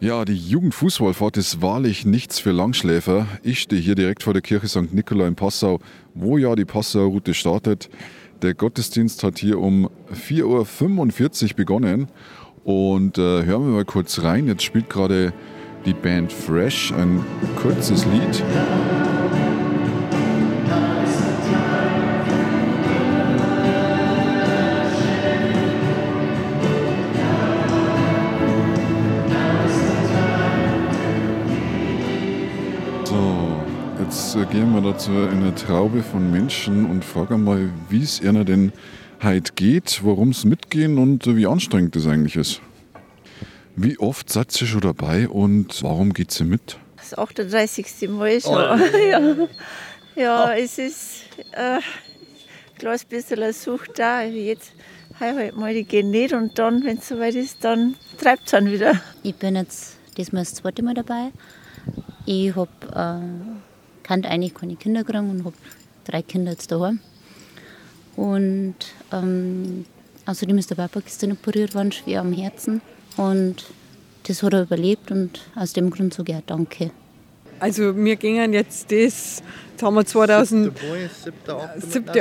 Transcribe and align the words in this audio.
Ja, 0.00 0.24
die 0.24 0.36
Jugendfußballfahrt 0.36 1.38
ist 1.38 1.60
wahrlich 1.60 2.06
nichts 2.06 2.38
für 2.38 2.52
Langschläfer. 2.52 3.26
Ich 3.42 3.58
stehe 3.58 3.82
hier 3.82 3.96
direkt 3.96 4.22
vor 4.22 4.32
der 4.32 4.42
Kirche 4.42 4.68
St. 4.68 4.94
Nikola 4.94 5.26
in 5.26 5.34
Passau, 5.34 5.80
wo 6.14 6.38
ja 6.38 6.54
die 6.54 6.64
Passau-Route 6.64 7.34
startet. 7.34 7.90
Der 8.42 8.54
Gottesdienst 8.54 9.24
hat 9.24 9.40
hier 9.40 9.58
um 9.58 9.90
4.45 10.14 11.50
Uhr 11.50 11.56
begonnen. 11.56 12.06
Und 12.62 13.18
äh, 13.18 13.44
hören 13.44 13.66
wir 13.66 13.72
mal 13.72 13.84
kurz 13.84 14.22
rein. 14.22 14.46
Jetzt 14.46 14.62
spielt 14.62 14.88
gerade 14.88 15.32
die 15.84 15.94
Band 15.94 16.32
Fresh 16.32 16.92
ein 16.92 17.24
kurzes 17.60 18.06
Lied. 18.06 18.44
Gehen 34.50 34.72
wir 34.74 34.80
dazu 34.80 35.10
in 35.10 35.42
eine 35.42 35.54
Traube 35.54 36.02
von 36.02 36.30
Menschen 36.30 36.86
und 36.86 37.04
fragen 37.04 37.44
mal, 37.44 37.70
wie 37.90 38.02
es 38.02 38.20
ihnen 38.20 38.46
denn 38.46 38.72
heute 39.22 39.52
geht, 39.54 40.00
warum 40.02 40.30
es 40.30 40.44
mitgehen 40.44 40.96
und 40.96 41.26
wie 41.36 41.46
anstrengend 41.46 41.94
das 41.94 42.06
eigentlich 42.06 42.36
ist. 42.36 42.62
Wie 43.76 43.98
oft 43.98 44.30
seid 44.30 44.58
ihr 44.60 44.66
schon 44.66 44.80
dabei 44.80 45.28
und 45.28 45.82
warum 45.82 46.14
geht 46.14 46.30
sie 46.30 46.44
mit? 46.44 46.78
Das 46.96 47.18
38. 47.18 48.08
Mal 48.08 48.40
schon. 48.40 48.54
Oh. 48.54 48.78
ja, 49.10 49.36
ja 50.16 50.46
oh. 50.46 50.58
es 50.58 50.78
ist 50.78 51.24
äh, 51.52 51.76
ein 51.76 51.82
kleines 52.78 53.04
bisschen 53.04 53.42
eine 53.42 53.52
Sucht 53.52 53.98
da. 53.98 54.22
Jetzt 54.22 54.72
halt 55.20 55.54
mal, 55.54 55.74
die 55.74 55.84
gehen 55.84 56.10
nicht 56.10 56.32
und 56.32 56.58
dann, 56.58 56.82
wenn 56.84 56.96
es 56.96 57.08
soweit 57.08 57.34
ist, 57.34 57.62
dann 57.62 57.94
treibt 58.18 58.46
es 58.46 58.52
dann 58.52 58.70
wieder. 58.70 59.00
Ich 59.22 59.34
bin 59.34 59.54
jetzt 59.54 59.96
diesmal 60.16 60.42
das 60.42 60.54
zweite 60.54 60.82
Mal 60.82 60.94
dabei. 60.94 61.30
Ich 62.24 62.54
habe 62.56 62.70
äh, 62.94 63.57
kann 64.08 64.24
eigentlich 64.24 64.54
keine 64.54 64.76
Kinder 64.76 65.04
kriegen 65.04 65.30
und 65.30 65.44
habe 65.44 65.54
drei 66.04 66.22
Kinder 66.22 66.52
jetzt 66.52 66.72
daheim. 66.72 67.00
Und 68.16 68.74
ähm, 69.12 69.84
außerdem 70.26 70.58
ist 70.58 70.70
der 70.70 70.76
Papa 70.76 71.00
gestern 71.00 71.32
operiert 71.32 71.74
worden, 71.74 71.92
schwer 71.92 72.22
am 72.22 72.32
Herzen. 72.32 72.80
Und 73.16 73.66
das 74.24 74.42
hat 74.42 74.54
er 74.54 74.62
überlebt 74.62 75.10
und 75.10 75.40
aus 75.54 75.74
dem 75.74 75.90
Grund 75.90 76.14
sage 76.14 76.32
ich 76.32 76.38
auch 76.38 76.42
Danke. 76.46 76.90
Also 77.60 77.94
wir 77.96 78.16
gingen 78.16 78.52
jetzt 78.52 78.90
das, 78.90 79.42
jetzt 79.70 79.82
haben 79.82 79.94
wir 79.94 80.06
2007, 80.06 80.72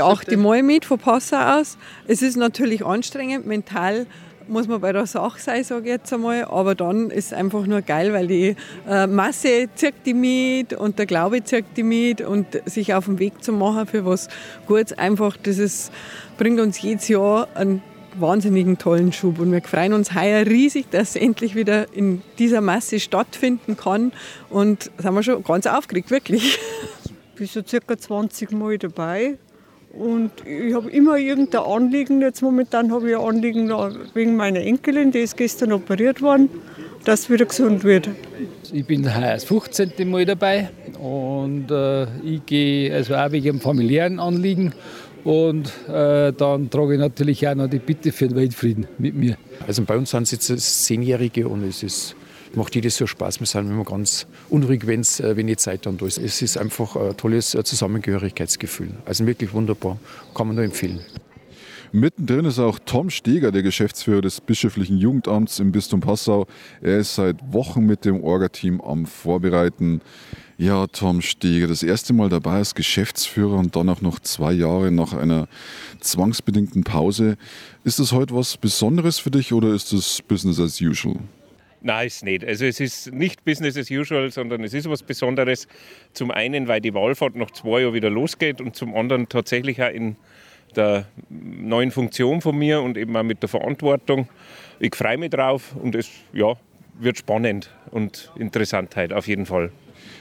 8. 0.01 0.35
Mal 0.35 0.63
mit 0.63 0.83
von 0.83 0.97
Passau 0.97 1.37
aus. 1.37 1.77
Es 2.07 2.21
ist 2.21 2.37
natürlich 2.37 2.83
anstrengend, 2.85 3.45
mental 3.45 4.07
muss 4.47 4.67
man 4.67 4.81
bei 4.81 4.91
der 4.91 5.05
Sache 5.05 5.39
sein, 5.39 5.63
sage 5.63 5.85
ich 5.85 5.89
jetzt 5.89 6.11
einmal. 6.13 6.45
Aber 6.45 6.75
dann 6.75 7.09
ist 7.09 7.27
es 7.27 7.33
einfach 7.33 7.65
nur 7.65 7.81
geil, 7.81 8.13
weil 8.13 8.27
die 8.27 8.55
äh, 8.87 9.07
Masse 9.07 9.69
zirkt 9.75 10.05
die 10.05 10.13
mit 10.13 10.73
und 10.73 10.99
der 10.99 11.05
Glaube 11.05 11.43
zirkt 11.43 11.77
die 11.77 11.83
mit 11.83 12.21
und 12.21 12.47
sich 12.65 12.93
auf 12.93 13.05
den 13.05 13.19
Weg 13.19 13.43
zu 13.43 13.51
machen 13.51 13.87
für 13.87 14.05
was 14.05 14.27
Gutes, 14.67 14.97
einfach, 14.97 15.37
das 15.37 15.57
ist, 15.57 15.91
bringt 16.37 16.59
uns 16.59 16.81
jedes 16.81 17.07
Jahr 17.07 17.47
einen 17.55 17.81
wahnsinnigen 18.19 18.77
tollen 18.77 19.13
Schub. 19.13 19.39
Und 19.39 19.51
wir 19.51 19.61
freuen 19.61 19.93
uns 19.93 20.15
heuer 20.15 20.45
riesig, 20.45 20.89
dass 20.91 21.09
es 21.09 21.15
endlich 21.15 21.55
wieder 21.55 21.93
in 21.93 22.21
dieser 22.39 22.61
Masse 22.61 22.99
stattfinden 22.99 23.77
kann. 23.77 24.11
Und 24.49 24.91
sind 24.97 25.13
wir 25.13 25.23
schon 25.23 25.43
ganz 25.43 25.67
aufgeregt, 25.67 26.11
wirklich. 26.11 26.59
Ich 27.05 27.39
bin 27.39 27.47
so 27.47 27.61
circa 27.63 27.95
20 27.95 28.51
Mal 28.51 28.79
dabei 28.79 29.37
und 29.93 30.31
ich 30.45 30.73
habe 30.73 30.89
immer 30.91 31.17
irgendein 31.17 31.61
Anliegen. 31.61 32.21
Jetzt 32.21 32.41
momentan 32.41 32.91
habe 32.91 33.09
ich 33.09 33.15
ein 33.15 33.21
Anliegen 33.21 33.69
wegen 34.13 34.35
meiner 34.35 34.59
Enkelin, 34.59 35.11
die 35.11 35.19
ist 35.19 35.37
gestern 35.37 35.71
operiert 35.71 36.21
worden, 36.21 36.49
dass 37.03 37.23
sie 37.23 37.33
wieder 37.33 37.45
gesund 37.45 37.83
wird. 37.83 38.09
Ich 38.71 38.85
bin 38.85 39.05
heuer 39.05 39.33
das 39.33 39.45
15. 39.45 40.09
Mal 40.09 40.25
dabei 40.25 40.69
und 40.99 41.71
äh, 41.71 42.03
ich 42.21 42.45
gehe 42.45 42.93
also 42.93 43.15
auch 43.15 43.31
wegen 43.31 43.49
einem 43.49 43.59
familiären 43.61 44.19
Anliegen. 44.19 44.73
Und 45.23 45.71
äh, 45.89 46.31
dann 46.31 46.69
trage 46.69 46.93
ich 46.93 46.99
natürlich 46.99 47.47
auch 47.47 47.55
noch 47.55 47.67
die 47.67 47.79
Bitte 47.79 48.11
für 48.11 48.27
den 48.27 48.37
Weltfrieden 48.37 48.87
mit 48.97 49.15
mir. 49.15 49.37
Also 49.67 49.83
bei 49.83 49.97
uns 49.97 50.11
sind 50.11 50.23
es 50.23 50.47
jetzt 50.47 50.85
Zehnjährige 50.85 51.47
und 51.47 51.63
es 51.67 51.83
ist 51.83 52.15
macht 52.55 52.75
jedes 52.75 52.99
Jahr 52.99 53.07
Spaß. 53.07 53.39
Wir 53.39 53.47
sind 53.47 53.69
immer 53.69 53.83
ganz 53.83 54.27
unruhig, 54.49 54.87
wenn's, 54.87 55.19
äh, 55.19 55.35
wenn 55.35 55.47
die 55.47 55.57
Zeit 55.57 55.85
dann 55.85 55.97
da 55.97 56.05
ist. 56.05 56.17
Es 56.17 56.41
ist 56.41 56.57
einfach 56.57 56.95
ein 56.95 57.17
tolles 57.17 57.55
äh, 57.55 57.63
Zusammengehörigkeitsgefühl. 57.63 58.89
Also 59.05 59.25
wirklich 59.25 59.53
wunderbar. 59.53 59.97
Kann 60.33 60.47
man 60.47 60.55
nur 60.55 60.65
empfehlen. 60.65 60.99
Mittendrin 61.93 62.45
ist 62.45 62.59
auch 62.59 62.79
Tom 62.85 63.09
Steger, 63.09 63.51
der 63.51 63.63
Geschäftsführer 63.63 64.21
des 64.21 64.41
bischöflichen 64.41 64.97
Jugendamts 64.97 65.59
im 65.59 65.71
Bistum 65.71 66.01
Passau. 66.01 66.45
Er 66.81 66.97
ist 66.97 67.15
seit 67.15 67.37
Wochen 67.53 67.85
mit 67.85 68.03
dem 68.03 68.21
Orga-Team 68.21 68.81
am 68.81 69.05
Vorbereiten. 69.05 70.01
Ja, 70.57 70.87
Tom 70.87 71.21
Steger, 71.21 71.67
das 71.67 71.83
erste 71.83 72.13
Mal 72.13 72.29
dabei 72.29 72.55
als 72.55 72.75
Geschäftsführer 72.75 73.57
und 73.57 73.75
dann 73.75 73.89
auch 73.89 74.01
noch 74.01 74.19
zwei 74.19 74.51
Jahre 74.51 74.91
nach 74.91 75.13
einer 75.13 75.47
zwangsbedingten 76.01 76.83
Pause. 76.83 77.37
Ist 77.83 77.99
das 77.99 78.11
heute 78.11 78.35
was 78.35 78.57
Besonderes 78.57 79.19
für 79.19 79.31
dich 79.31 79.53
oder 79.53 79.73
ist 79.73 79.93
das 79.93 80.21
Business 80.27 80.59
as 80.59 80.81
usual? 80.81 81.19
Nein, 81.81 82.07
ist 82.07 82.23
nicht. 82.23 82.43
Also 82.43 82.65
es 82.65 82.79
ist 82.79 83.13
nicht 83.13 83.45
Business 83.45 83.77
as 83.77 83.91
usual, 83.91 84.31
sondern 84.31 84.63
es 84.63 84.73
ist 84.73 84.89
was 84.89 85.03
Besonderes. 85.03 85.67
Zum 86.13 86.31
einen, 86.31 86.67
weil 86.67 86.81
die 86.81 86.93
Wahlfahrt 86.93 87.35
nach 87.35 87.51
zwei 87.51 87.81
Jahren 87.81 87.93
wieder 87.93 88.09
losgeht 88.09 88.61
und 88.61 88.75
zum 88.75 88.95
anderen 88.95 89.29
tatsächlich 89.29 89.81
auch 89.81 89.91
in 89.91 90.15
der 90.75 91.07
neuen 91.29 91.91
Funktion 91.91 92.41
von 92.41 92.57
mir 92.57 92.81
und 92.81 92.97
eben 92.97 93.15
auch 93.15 93.23
mit 93.23 93.41
der 93.41 93.49
Verantwortung. 93.49 94.27
Ich 94.79 94.95
freue 94.95 95.17
mich 95.17 95.31
drauf 95.31 95.75
und 95.75 95.95
es 95.95 96.09
ja, 96.33 96.53
wird 96.99 97.17
spannend 97.17 97.71
und 97.91 98.31
Interessantheit 98.37 99.13
auf 99.13 99.27
jeden 99.27 99.45
Fall. 99.45 99.71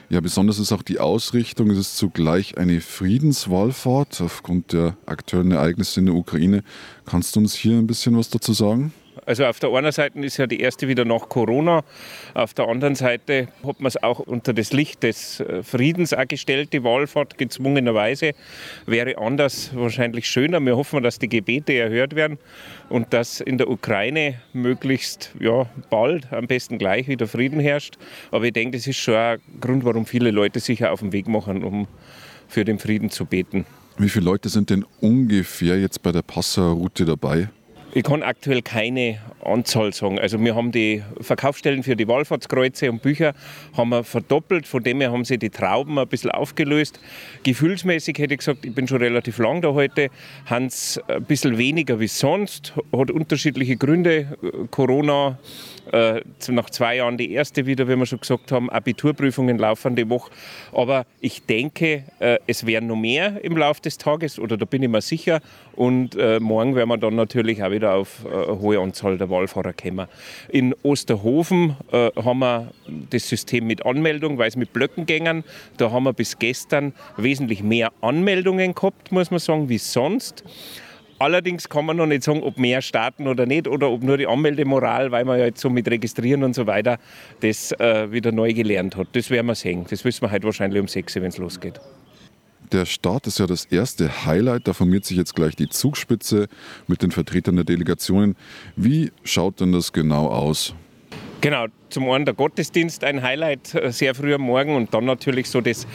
Ja, 0.09 0.21
besonders 0.21 0.59
ist 0.59 0.73
auch 0.73 0.83
die 0.83 1.01
Ausrichtung. 1.01 1.71
Es 1.71 1.79
ist 1.79 1.97
zugleich 1.97 2.57
eine 2.59 2.81
Friedenswahlfahrt 2.81 4.21
aufgrund 4.21 4.73
der 4.73 4.97
aktuellen 5.05 5.51
Ereignisse 5.51 6.01
in 6.01 6.07
der 6.07 6.15
Ukraine. 6.15 6.63
Kannst 7.07 7.35
du 7.35 7.41
uns 7.41 7.55
hier 7.55 7.77
ein 7.77 7.87
bisschen 7.87 8.17
was 8.17 8.31
dazu 8.31 8.53
sagen? 8.53 8.93
Also 9.27 9.45
auf 9.45 9.59
der 9.59 9.71
einen 9.71 9.91
Seite 9.91 10.19
ist 10.21 10.37
ja 10.37 10.47
die 10.47 10.61
erste 10.61 10.87
wieder 10.87 11.05
nach 11.05 11.29
Corona, 11.29 11.83
auf 12.35 12.55
der 12.55 12.69
anderen 12.69 12.95
Seite 12.95 13.49
hat 13.65 13.81
man 13.81 13.89
es 13.89 14.01
auch 14.03 14.21
unter 14.21 14.55
das 14.55 14.73
Licht 14.73 15.03
des 15.03 15.41
äh, 15.41 15.65
Friedens 15.65 16.15
auch 16.15 16.29
gestellt, 16.29 16.73
die 16.73 16.85
Wahlfahrt 16.85 17.37
gezwungenerweise. 17.37 18.33
Wäre 18.87 19.19
anders 19.19 19.71
wahrscheinlich 19.75 20.29
schöner. 20.29 20.61
Wir 20.61 20.77
hoffen, 20.77 21.03
dass 21.03 21.19
die 21.19 21.29
Gebete 21.29 21.75
erhört 21.75 22.15
werden 22.15 22.39
und 22.89 23.13
dass 23.13 23.41
in 23.41 23.59
der 23.59 23.69
Ukraine 23.69 24.41
möglichst 24.53 25.33
ja, 25.41 25.67
bald, 25.91 26.33
am 26.33 26.47
besten 26.47 26.79
gleich 26.79 27.09
wieder 27.09 27.27
Frieden 27.27 27.59
herrscht. 27.59 27.99
Aber 28.31 28.45
ich 28.45 28.53
denke, 28.53 28.79
das 28.79 28.87
ist 28.87 28.99
schon 28.99 29.17
ein 29.17 29.41
Grund, 29.61 29.85
warum 29.85 30.07
viele 30.07 30.31
Leute 30.31 30.61
sich 30.61 30.85
auf 30.85 31.01
den 31.01 31.13
Weg 31.13 31.27
machen, 31.27 31.65
um 31.65 31.89
für 32.47 32.65
den 32.65 32.79
Frieden 32.79 33.11
zu 33.11 33.25
beten. 33.25 33.67
Wie 33.99 34.09
viele 34.09 34.27
Leute 34.27 34.51
sind 34.51 34.71
denn 34.71 34.85
ungefähr 35.01 35.81
jetzt 35.81 36.03
bei 36.03 36.13
der 36.13 36.23
Passauer 36.23 36.75
Route 36.75 37.05
dabei? 37.05 37.49
Ich 37.97 38.03
kann 38.05 38.23
aktuell 38.23 38.61
keine 38.61 39.21
Anzahl 39.47 39.93
sagen. 39.93 40.19
Also 40.19 40.41
wir 40.41 40.55
haben 40.55 40.73
die 40.73 41.03
Verkaufsstellen 41.21 41.83
für 41.83 41.97
die 41.97 42.09
Wallfahrtskreuze 42.09 42.91
und 42.91 43.03
Bücher 43.03 43.35
haben 43.77 43.91
wir 43.91 44.05
verdoppelt. 44.05 44.67
Von 44.67 44.83
dem 44.83 45.01
her 45.01 45.13
haben 45.13 45.25
sie 45.25 45.39
die 45.39 45.51
Trauben 45.51 45.99
ein 45.99 46.09
bisschen 46.09 46.31
aufgelöst. 46.31 47.01
Gefühlsmäßig 47.43 48.19
hätte 48.19 48.35
ich 48.35 48.39
gesagt, 48.39 48.65
ich 48.65 48.75
bin 48.75 48.87
schon 48.89 48.99
relativ 48.99 49.39
lang 49.39 49.63
da 49.63 49.73
heute, 49.73 50.11
haben 50.47 50.67
es 50.67 51.01
ein 51.09 51.25
bisschen 51.25 51.59
weniger 51.59 52.01
wie 52.01 52.09
sonst. 52.09 52.75
Hat 52.93 53.11
unterschiedliche 53.11 53.77
Gründe. 53.77 54.37
Corona 54.71 55.39
äh, 55.93 56.21
nach 56.49 56.71
zwei 56.71 56.97
Jahren 56.97 57.17
die 57.17 57.33
erste 57.33 57.67
wieder, 57.67 57.89
wie 57.89 57.97
wir 57.97 58.07
schon 58.07 58.21
gesagt 58.21 58.53
haben. 58.53 58.71
Abiturprüfungen 58.71 59.59
laufen 59.59 59.97
die 59.97 60.09
Woche. 60.09 60.31
Aber 60.73 61.07
ich 61.21 61.45
denke, 61.45 62.05
äh, 62.19 62.39
es 62.47 62.67
werden 62.67 62.89
noch 62.89 62.97
mehr 62.97 63.45
im 63.45 63.57
Laufe 63.57 63.81
des 63.83 63.99
Tages, 63.99 64.39
oder 64.39 64.57
da 64.57 64.65
bin 64.65 64.83
ich 64.83 64.89
mir 64.89 65.01
sicher. 65.01 65.41
Und 65.75 66.17
äh, 66.17 66.41
morgen 66.41 66.75
werden 66.75 66.89
wir 66.89 66.99
dann 66.99 67.15
natürlich 67.15 67.63
auch 67.63 67.71
wieder 67.71 67.95
auf 67.95 68.25
äh, 68.25 68.29
eine 68.29 68.61
hohe 68.61 68.81
Anzahl 68.81 69.19
der 69.19 69.31
Wahlfahrer 69.37 69.73
kommen. 69.73 70.09
In 70.49 70.75
Osterhofen 70.83 71.77
äh, 71.93 72.11
haben 72.23 72.39
wir 72.39 72.73
das 73.11 73.29
System 73.29 73.67
mit 73.67 73.85
Anmeldung, 73.85 74.39
weil 74.39 74.49
es 74.49 74.57
mit 74.57 74.73
Blöcken 74.73 75.07
gängen. 75.07 75.45
Da 75.77 75.91
haben 75.91 76.05
wir 76.05 76.13
bis 76.13 76.39
gestern 76.39 76.93
wesentlich 77.17 77.63
mehr 77.63 77.93
Anmeldungen 78.01 78.75
gehabt, 78.75 79.13
muss 79.13 79.31
man 79.31 79.41
sagen, 79.41 79.69
wie 79.69 79.79
sonst. 79.79 80.45
Allerdings 81.19 81.69
kann 81.69 81.87
man 81.87 81.97
noch 81.97 82.07
nicht 82.07 82.25
sagen, 82.25 82.43
ob 82.43 82.59
mehr 82.59 82.83
starten 82.83 83.27
oder 83.27 83.47
nicht 83.47 83.69
oder 83.69 83.91
ob 83.91 84.03
nur 84.03 84.19
die 84.19 84.27
Anmeldemoral, 84.27 85.13
weil 85.13 85.25
man 85.25 85.39
ja 85.39 85.47
jetzt 85.47 85.61
so 85.61 85.71
mit 85.71 85.89
Registrieren 85.89 86.45
und 86.45 86.55
so 86.55 86.67
weiter 86.67 86.99
das 87.41 87.73
äh, 87.73 88.13
wieder 88.13 88.33
neu 88.33 88.53
gelernt 88.53 88.97
hat. 88.97 89.09
Das 89.13 89.31
werden 89.31 89.47
wir 89.47 89.55
sehen. 89.55 89.87
Das 89.89 90.05
wissen 90.05 90.23
wir 90.23 90.31
heute 90.31 90.45
wahrscheinlich 90.45 90.81
um 90.81 90.89
6 90.89 91.17
Uhr, 91.17 91.23
wenn 91.23 91.29
es 91.29 91.39
losgeht. 91.39 91.81
Der 92.73 92.85
Start 92.85 93.27
ist 93.27 93.39
ja 93.39 93.47
das 93.47 93.65
erste 93.67 94.27
Highlight. 94.27 94.67
Da 94.67 94.73
formiert 94.73 95.05
sich 95.05 95.17
jetzt 95.17 95.35
gleich 95.35 95.55
die 95.55 95.69
Zugspitze 95.69 96.49
mit 96.87 97.03
den 97.03 97.11
Vertretern 97.13 97.57
der 97.57 97.65
Delegationen. 97.65 98.37
Wie 98.75 99.13
schaut 99.25 99.61
denn 99.61 99.73
das 99.73 99.93
genau 99.93 100.29
aus? 100.29 100.75
Genau, 101.41 101.67
zum 101.91 102.11
einen 102.11 102.25
der 102.25 102.35
Gottesdienst 102.35 103.05
ein 103.05 103.23
Highlight 103.23 103.75
äh, 103.75 103.93
sehr 103.93 104.15
früh 104.15 104.35
am 104.35 104.41
Morgen 104.43 104.75
und 104.75 104.93
dann 104.95 105.05
natürlich 105.05 105.49
so 105.49 105.61
das 105.61 105.87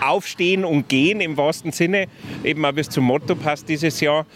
Aufstehen 0.00 0.64
und 0.64 0.88
Gehen 0.88 1.20
im 1.20 1.36
wahrsten 1.36 1.72
Sinne, 1.72 2.06
eben 2.44 2.64
auch 2.64 2.72
bis 2.72 2.88
zum 2.88 3.04
Motto 3.04 3.34
passt 3.34 3.68
dieses 3.68 4.00
Jahr. 4.00 4.26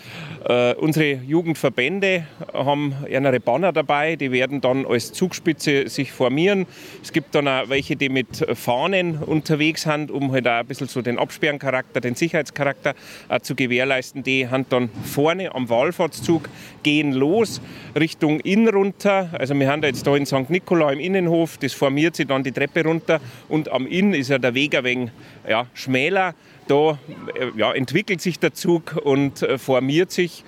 Äh, 0.45 0.75
unsere 0.75 1.13
Jugendverbände 1.13 2.27
haben 2.53 2.95
eine 3.05 3.39
Banner 3.39 3.73
dabei, 3.73 4.17
die 4.17 4.33
werden 4.33 4.61
dann 4.61 4.85
als 4.87 5.13
Zugspitze 5.13 5.89
sich 5.89 6.11
formieren. 6.11 6.67
Es 7.03 7.13
gibt 7.13 7.35
dann 7.35 7.47
auch 7.47 7.69
welche, 7.69 7.95
die 7.97 8.09
mit 8.09 8.45
Fahnen 8.55 9.19
unterwegs 9.19 9.83
sind, 9.83 10.11
um 10.11 10.33
halt 10.33 10.49
auch 10.49 10.61
ein 10.61 10.67
bisschen 10.67 10.89
so 10.89 11.01
den 11.01 11.19
Absperrencharakter, 11.19 12.01
den 12.01 12.15
Sicherheitscharakter 12.15 12.95
äh, 13.29 13.41
zu 13.41 13.55
gewährleisten. 13.55 14.23
Die 14.23 14.49
haben 14.49 14.67
dann 14.69 14.91
vorne 15.05 15.55
am 15.55 15.69
Wallfahrtszug, 15.69 16.49
gehen 16.83 17.13
los 17.13 17.61
Richtung 17.95 18.41
Inn 18.41 18.69
runter. 18.69 19.31
Also 19.33 19.55
wir 19.55 19.71
haben 19.71 19.83
da 19.83 19.89
jetzt 19.89 20.07
da 20.07 20.17
in 20.17 20.27
St. 20.27 20.51
Nikolai 20.51 20.95
im 20.95 21.01
Innenhof, 21.01 21.59
das 21.59 21.73
formiert 21.73 22.17
sich 22.17 22.27
dann 22.27 22.43
die 22.43 22.53
Treppe 22.53 22.85
runter 22.85 23.21
und 23.49 23.71
am 23.71 23.87
Inn 23.87 24.13
ist 24.13 24.29
ja 24.29 24.39
der 24.39 24.55
Weg 24.55 24.75
ein 24.75 24.85
wenig 24.85 25.11
ja, 25.49 25.67
schmäler 25.75 26.35
da 26.69 26.99
äh, 27.35 27.51
ja, 27.57 27.73
entwickelt 27.73 28.21
sich 28.21 28.39
der 28.39 28.55
Zug 28.55 28.97
und 29.03 29.43
äh, 29.43 29.59
formiert 29.59 30.11
sich. 30.11 30.45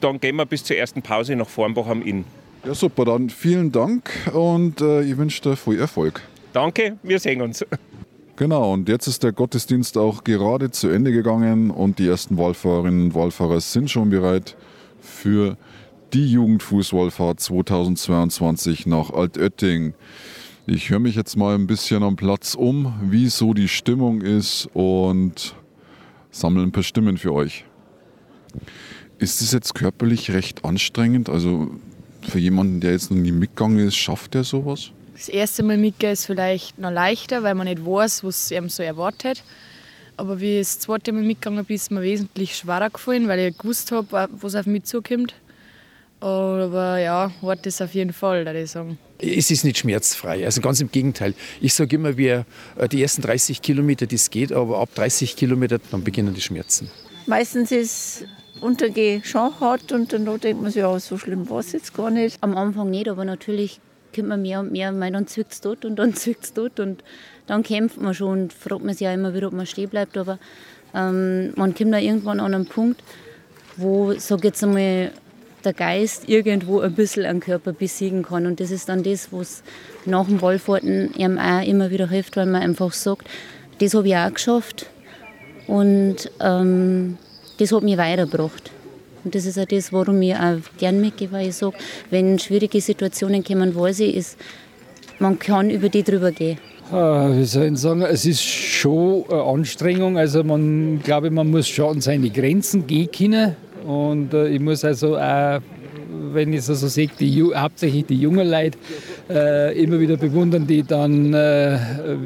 Dann 0.00 0.20
gehen 0.20 0.36
wir 0.36 0.46
bis 0.46 0.64
zur 0.64 0.76
ersten 0.76 1.02
Pause 1.02 1.36
nach 1.36 1.48
Vornbach 1.48 1.86
am 1.86 2.02
Inn. 2.02 2.24
Ja, 2.64 2.74
super, 2.74 3.04
dann 3.04 3.28
vielen 3.28 3.72
Dank 3.72 4.10
und 4.32 4.80
äh, 4.80 5.02
ich 5.02 5.16
wünsche 5.16 5.42
dir 5.42 5.56
viel 5.56 5.80
Erfolg. 5.80 6.22
Danke, 6.52 6.96
wir 7.02 7.18
sehen 7.18 7.42
uns. 7.42 7.64
Genau, 8.36 8.72
und 8.72 8.88
jetzt 8.88 9.06
ist 9.06 9.22
der 9.22 9.32
Gottesdienst 9.32 9.98
auch 9.98 10.24
gerade 10.24 10.70
zu 10.70 10.88
Ende 10.88 11.12
gegangen 11.12 11.70
und 11.70 11.98
die 11.98 12.06
ersten 12.06 12.38
Wallfahrerinnen 12.38 13.06
und 13.06 13.14
Wallfahrer 13.14 13.60
sind 13.60 13.90
schon 13.90 14.10
bereit 14.10 14.56
für 15.00 15.56
die 16.12 16.30
Jugendfußwallfahrt 16.32 17.40
2022 17.40 18.86
nach 18.86 19.10
Altötting. 19.10 19.94
Ich 20.64 20.90
höre 20.90 21.00
mich 21.00 21.16
jetzt 21.16 21.36
mal 21.36 21.56
ein 21.56 21.66
bisschen 21.66 22.04
am 22.04 22.14
Platz 22.14 22.54
um, 22.54 22.94
wie 23.10 23.28
so 23.28 23.52
die 23.52 23.66
Stimmung 23.66 24.20
ist 24.20 24.68
und 24.74 25.56
sammle 26.30 26.62
ein 26.62 26.70
paar 26.70 26.84
Stimmen 26.84 27.18
für 27.18 27.34
euch. 27.34 27.64
Ist 29.18 29.40
es 29.40 29.50
jetzt 29.50 29.74
körperlich 29.74 30.30
recht 30.30 30.64
anstrengend? 30.64 31.28
Also 31.28 31.72
für 32.22 32.38
jemanden, 32.38 32.78
der 32.78 32.92
jetzt 32.92 33.10
noch 33.10 33.18
nie 33.18 33.32
mitgegangen 33.32 33.80
ist, 33.80 33.96
schafft 33.96 34.36
er 34.36 34.44
sowas? 34.44 34.92
Das 35.14 35.28
erste 35.28 35.64
Mal 35.64 35.78
mitgehen 35.78 36.12
ist 36.12 36.26
vielleicht 36.26 36.78
noch 36.78 36.92
leichter, 36.92 37.42
weil 37.42 37.56
man 37.56 37.66
nicht 37.66 37.84
weiß, 37.84 38.22
was 38.22 38.52
einem 38.52 38.68
so 38.68 38.84
erwartet. 38.84 39.42
Aber 40.16 40.40
wie 40.40 40.60
ich 40.60 40.66
das 40.68 40.78
zweite 40.78 41.10
Mal 41.10 41.24
mitgegangen 41.24 41.64
bin, 41.64 41.74
ist 41.74 41.90
mir 41.90 42.02
wesentlich 42.02 42.54
schwerer 42.54 42.88
gefallen, 42.88 43.26
weil 43.26 43.40
ich 43.40 43.58
gewusst 43.58 43.90
habe, 43.90 44.28
was 44.30 44.54
auf 44.54 44.66
mich 44.66 44.84
zukommt. 44.84 45.34
Aber 46.20 46.98
ja, 46.98 47.32
hart 47.42 47.66
ist 47.66 47.82
auf 47.82 47.94
jeden 47.94 48.12
Fall, 48.12 48.46
würde 48.46 48.62
ich 48.62 48.70
sagen. 48.70 48.96
Es 49.24 49.50
ist 49.50 49.64
nicht 49.64 49.78
schmerzfrei, 49.78 50.44
also 50.44 50.60
ganz 50.60 50.80
im 50.80 50.90
Gegenteil. 50.90 51.34
Ich 51.60 51.74
sage 51.74 51.96
immer, 51.96 52.16
wir, 52.16 52.44
äh, 52.76 52.88
die 52.88 53.00
ersten 53.00 53.22
30 53.22 53.62
Kilometer, 53.62 54.06
das 54.06 54.30
geht, 54.30 54.52
aber 54.52 54.80
ab 54.80 54.90
30 54.94 55.36
Kilometer, 55.36 55.78
dann 55.90 56.02
beginnen 56.02 56.34
die 56.34 56.40
Schmerzen. 56.40 56.90
Meistens 57.26 57.70
ist 57.70 58.24
Untergehen 58.60 59.24
schon 59.24 59.58
hart 59.58 59.90
und 59.90 60.12
dann 60.12 60.24
denkt 60.40 60.62
man 60.62 60.70
sich, 60.70 60.80
ja, 60.80 61.00
so 61.00 61.18
schlimm 61.18 61.50
war 61.50 61.60
es 61.60 61.72
jetzt 61.72 61.94
gar 61.94 62.10
nicht. 62.10 62.38
Am 62.42 62.56
Anfang 62.56 62.90
nicht, 62.90 63.08
aber 63.08 63.24
natürlich 63.24 63.80
kommt 64.14 64.28
man 64.28 64.42
mehr 64.42 64.60
und 64.60 64.70
mehr, 64.70 64.98
weil 65.00 65.10
dann 65.10 65.26
zwickt 65.26 65.52
es 65.52 65.60
dort 65.60 65.84
und 65.84 65.96
dann 65.96 66.14
zwickt 66.14 66.44
es 66.44 66.52
dort 66.52 66.78
und 66.78 67.02
dann 67.46 67.62
kämpft 67.62 68.00
man 68.00 68.14
schon 68.14 68.42
und 68.42 68.52
fragt 68.52 68.84
man 68.84 68.94
sich 68.94 69.04
ja 69.04 69.12
immer 69.12 69.34
wieder, 69.34 69.48
ob 69.48 69.52
man 69.52 69.66
stehen 69.66 69.88
bleibt, 69.88 70.16
aber 70.16 70.38
ähm, 70.94 71.52
man 71.56 71.74
kommt 71.74 71.92
da 71.92 71.98
irgendwann 71.98 72.38
an 72.38 72.54
einen 72.54 72.66
Punkt, 72.66 73.02
wo, 73.76 74.12
sag 74.14 74.44
jetzt 74.44 74.62
einmal, 74.62 75.10
der 75.64 75.72
Geist 75.72 76.28
irgendwo 76.28 76.80
ein 76.80 76.92
bisschen 76.94 77.24
am 77.26 77.40
Körper 77.40 77.72
besiegen 77.72 78.22
kann. 78.22 78.46
Und 78.46 78.60
das 78.60 78.70
ist 78.70 78.88
dann 78.88 79.02
das, 79.02 79.32
was 79.32 79.62
nach 80.04 80.26
dem 80.26 80.40
Wallfahrten 80.40 81.14
ihm 81.16 81.38
auch 81.38 81.66
immer 81.66 81.90
wieder 81.90 82.08
hilft, 82.08 82.36
weil 82.36 82.46
man 82.46 82.62
einfach 82.62 82.92
sagt, 82.92 83.28
das 83.78 83.94
habe 83.94 84.08
ich 84.08 84.16
auch 84.16 84.32
geschafft 84.32 84.86
und 85.66 86.30
ähm, 86.40 87.18
das 87.58 87.72
hat 87.72 87.82
mich 87.82 87.96
weitergebracht. 87.96 88.70
Und 89.24 89.34
das 89.34 89.46
ist 89.46 89.58
auch 89.58 89.66
das, 89.66 89.92
warum 89.92 90.20
ich 90.22 90.34
auch 90.34 90.58
gerne 90.78 90.98
mitgehe, 90.98 91.30
weil 91.30 91.48
ich 91.48 91.56
sage, 91.56 91.76
wenn 92.10 92.38
schwierige 92.38 92.80
Situationen 92.80 93.44
kommen, 93.44 93.74
weiß 93.74 94.00
ich, 94.00 94.16
ist, 94.16 94.38
man 95.18 95.38
kann 95.38 95.70
über 95.70 95.88
die 95.88 96.02
drüber 96.02 96.32
gehen. 96.32 96.58
Ah, 96.90 97.30
wie 97.32 97.44
soll 97.44 97.72
ich 97.72 97.78
sagen, 97.78 98.02
es 98.02 98.26
ist 98.26 98.42
schon 98.42 99.24
eine 99.30 99.42
Anstrengung. 99.42 100.18
Also 100.18 100.44
man 100.44 101.00
glaube, 101.02 101.30
man 101.30 101.50
muss 101.50 101.68
schon 101.68 101.96
an 101.96 102.00
seine 102.00 102.28
Grenzen 102.28 102.86
gehen 102.86 103.10
können. 103.10 103.56
Und 103.84 104.32
äh, 104.34 104.48
ich 104.48 104.60
muss 104.60 104.84
also 104.84 105.16
auch, 105.16 105.60
wenn 106.32 106.52
ich 106.52 106.60
es 106.60 106.70
also 106.70 106.88
sehe, 106.88 107.08
die, 107.18 107.42
hauptsächlich 107.54 108.06
die 108.06 108.16
jungen 108.16 108.48
Leute 108.48 108.78
äh, 109.28 109.82
immer 109.82 109.98
wieder 109.98 110.16
bewundern, 110.16 110.66
die 110.66 110.82
dann 110.82 111.34
äh, 111.34 111.78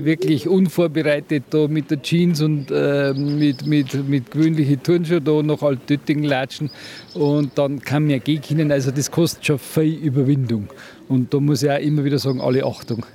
wirklich 0.02 0.48
unvorbereitet 0.48 1.44
da 1.50 1.66
mit 1.68 1.90
der 1.90 2.02
Jeans 2.02 2.42
und 2.42 2.70
äh, 2.70 3.14
mit, 3.14 3.66
mit, 3.66 4.08
mit 4.08 4.30
gewöhnlichen 4.30 4.82
Turnschuhen 4.82 5.24
da 5.24 5.42
noch 5.42 5.62
Altötting 5.62 6.22
latschen 6.24 6.70
und 7.14 7.56
dann 7.56 7.80
kann 7.80 8.04
man 8.04 8.10
ja 8.10 8.18
gehen 8.18 8.42
können. 8.42 8.70
Also 8.70 8.90
das 8.90 9.10
kostet 9.10 9.46
schon 9.46 9.58
viel 9.58 9.94
Überwindung. 9.94 10.68
Und 11.08 11.32
da 11.32 11.40
muss 11.40 11.62
ich 11.62 11.70
auch 11.70 11.78
immer 11.78 12.04
wieder 12.04 12.18
sagen, 12.18 12.40
alle 12.40 12.64
Achtung. 12.64 13.06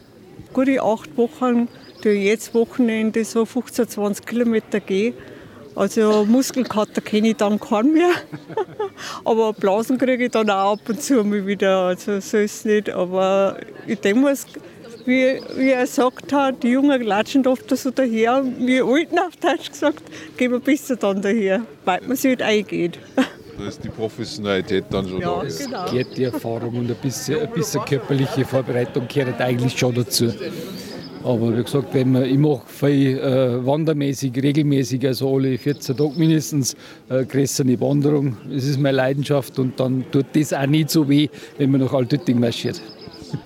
Gute 0.54 0.82
acht 0.82 1.18
Wochen, 1.18 1.68
die 2.04 2.10
jetzt 2.10 2.54
Wochenende 2.54 3.24
so 3.24 3.46
15, 3.46 3.88
20 3.88 4.26
Kilometer 4.26 4.80
gehe 4.80 5.14
also 5.76 6.26
Muskelkater 6.26 7.02
kenne 7.02 7.30
ich 7.30 7.38
dann 7.38 7.60
keinen 7.60 7.94
mehr. 7.94 8.12
aber 9.26 9.54
Blasen 9.54 9.98
kriege 9.98 10.26
ich 10.26 10.32
dann 10.32 10.50
auch 10.50 10.74
ab 10.74 10.80
und 10.88 11.02
zu 11.02 11.24
mal 11.24 11.46
wieder. 11.46 11.86
Also 11.88 12.20
so 12.20 12.38
ist 12.38 12.56
es 12.56 12.66
nicht. 12.66 12.90
Aber 12.90 13.58
ich 13.88 14.00
denke 14.00 14.36
wie, 15.06 15.42
wie 15.56 15.72
er 15.72 15.82
gesagt 15.82 16.32
hat, 16.32 16.64
die 16.64 16.70
Jungen 16.70 17.02
latschen 17.02 17.46
oft 17.48 17.70
so 17.76 17.92
daher. 17.92 18.44
Wir 18.60 18.86
Alten 18.86 19.20
auf 19.20 19.36
Deutsch 19.38 19.72
gesagt, 19.72 20.04
gehen 20.38 20.52
wir 20.52 20.60
besser 20.60 20.96
dann 20.96 21.22
daher, 21.22 21.62
weil 21.86 22.02
man 22.02 22.16
sich 22.16 22.30
halt 22.30 22.42
eingeht. 22.42 23.00
Da 23.58 23.68
ist 23.68 23.84
die 23.84 23.90
Professionalität 23.90 24.86
dann 24.90 25.08
schon 25.08 25.22
ja, 25.22 25.44
da. 25.44 25.48
Genau. 25.48 25.86
Gehört 25.92 26.18
die 26.18 26.24
Erfahrung 26.24 26.80
und 26.80 26.90
ein 26.90 26.96
bisschen, 26.96 27.42
ein 27.42 27.52
bisschen 27.52 27.84
körperliche 27.86 28.46
Vorbereitung 28.46 29.08
gehört 29.08 29.40
eigentlich 29.40 29.78
schon 29.78 29.94
dazu. 29.94 30.34
Aber 31.24 31.56
wie 31.56 31.64
gesagt, 31.64 31.94
wenn 31.94 32.12
man, 32.12 32.26
ich 32.26 32.38
mache 32.38 32.62
viel 32.66 33.18
äh, 33.20 33.66
wandermäßig, 33.66 34.34
regelmäßig, 34.42 35.06
also 35.06 35.36
alle 35.36 35.58
14 35.58 35.96
Tage 35.96 36.14
mindestens 36.18 36.76
äh, 37.10 37.26
größere 37.26 37.80
Wanderung. 37.80 38.38
Das 38.50 38.66
ist 38.66 38.80
meine 38.80 38.98
Leidenschaft 38.98 39.60
und 39.60 39.80
dann 39.80 40.06
tut 40.12 40.26
das 40.34 40.54
auch 40.54 40.66
nicht 40.66 40.90
so 40.90 41.08
weh, 41.08 41.30
wenn 41.58 41.72
man 41.72 41.82
nach 41.82 41.94
Altötting 41.94 42.40
marschiert. 42.40 42.82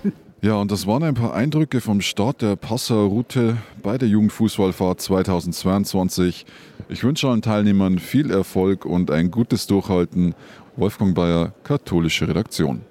Ja, 0.42 0.56
und 0.56 0.70
das 0.70 0.86
waren 0.86 1.02
ein 1.02 1.14
paar 1.14 1.34
Eindrücke 1.34 1.80
vom 1.80 2.00
Start 2.00 2.42
der 2.42 2.54
Passauer 2.56 3.08
Route 3.08 3.56
bei 3.82 3.98
der 3.98 4.06
Jugendfußballfahrt 4.06 5.00
2022. 5.00 6.46
Ich 6.88 7.02
wünsche 7.02 7.26
allen 7.28 7.42
Teilnehmern 7.42 7.98
viel 7.98 8.30
Erfolg 8.30 8.84
und 8.84 9.10
ein 9.10 9.32
gutes 9.32 9.66
Durchhalten. 9.66 10.34
Wolfgang 10.76 11.16
Bayer, 11.16 11.52
katholische 11.64 12.28
Redaktion. 12.28 12.82